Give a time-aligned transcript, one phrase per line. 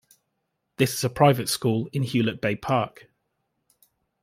[0.77, 3.07] This is a private school in Hewlett Bay Park.